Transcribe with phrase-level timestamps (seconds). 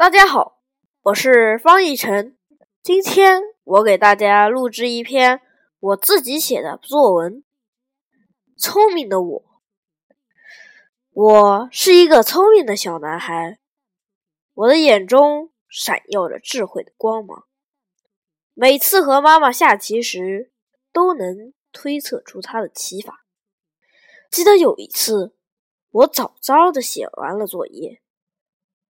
[0.00, 0.62] 大家好，
[1.02, 2.34] 我是方逸晨。
[2.82, 5.42] 今天我给大家录制一篇
[5.78, 7.44] 我自己写的作文。
[8.56, 9.44] 聪明的我，
[11.10, 13.58] 我是一个聪明的小男孩，
[14.54, 17.44] 我的眼中闪耀着智慧的光芒。
[18.54, 20.50] 每次和妈妈下棋时，
[20.94, 23.26] 都能推测出她的棋法。
[24.30, 25.36] 记得有一次，
[25.90, 28.00] 我早早的写完了作业。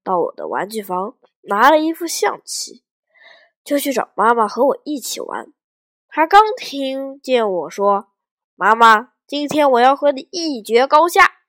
[0.05, 2.83] 到我的玩具房拿了一副象棋，
[3.63, 5.51] 就去找妈妈和我一起玩。
[6.07, 8.09] 他刚听见我说
[8.55, 11.39] “妈妈，今天我要和你一决高下”，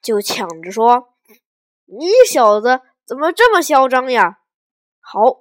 [0.00, 1.14] 就抢着说
[1.84, 4.38] ：“你小子怎么这么嚣张呀？”
[5.02, 5.40] 好，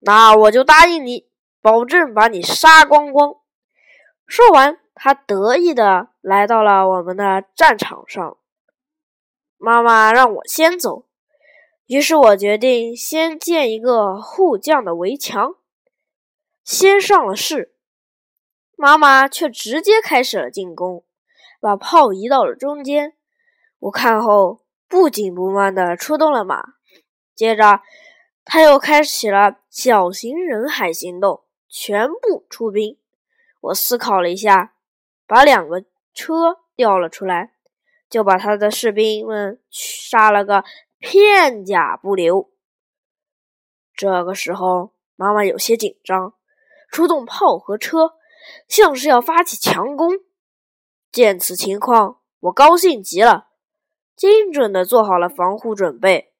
[0.00, 1.30] 那我就答应你，
[1.62, 3.36] 保证把你杀光光。
[4.26, 8.36] 说完，他得意的来到了我们的战场上。
[9.62, 11.04] 妈妈让我先走，
[11.84, 15.56] 于是我决定先建一个护将的围墙，
[16.64, 17.74] 先上了士。
[18.74, 21.04] 妈妈却直接开始了进攻，
[21.60, 23.12] 把炮移到了中间。
[23.80, 26.62] 我看后不紧不慢地出动了马，
[27.34, 27.82] 接着
[28.46, 32.96] 他又开启了小型人海行动，全部出兵。
[33.60, 34.72] 我思考了一下，
[35.26, 37.52] 把两个车调了出来。
[38.10, 40.64] 就把他的士兵们杀了个
[40.98, 42.50] 片甲不留。
[43.94, 46.34] 这个时候，妈妈有些紧张，
[46.90, 48.14] 出动炮和车，
[48.66, 50.10] 像是要发起强攻。
[51.12, 53.48] 见此情况，我高兴极了，
[54.16, 56.32] 精准的做好了防护准备，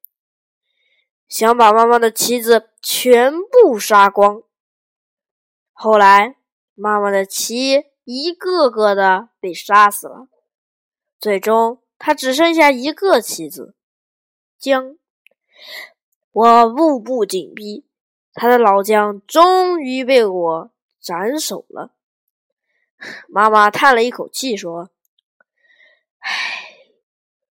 [1.29, 4.43] 想把妈妈的棋子全部杀光。
[5.73, 6.37] 后来，
[6.75, 10.29] 妈妈的棋一个个的被杀死了。
[11.21, 13.75] 最终，他只剩下一个棋子，
[14.59, 14.97] 将。
[16.33, 17.87] 我步步紧逼，
[18.33, 21.95] 他的老将终于被我斩首了。
[23.29, 24.91] 妈妈叹了一口气说
[26.21, 26.31] ：“唉，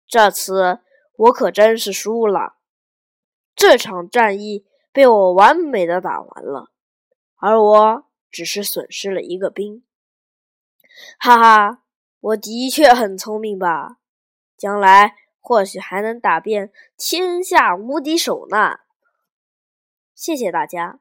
[0.08, 0.80] 这次
[1.16, 2.56] 我可真是输了。
[3.56, 6.72] 这场战役被我完美的打完了，
[7.36, 9.84] 而我只是损失了一个兵。”
[11.20, 11.81] 哈哈。
[12.22, 13.98] 我的确很聪明吧？
[14.56, 18.78] 将来或许还能打遍天下无敌手呢。
[20.16, 21.01] 谢谢大家。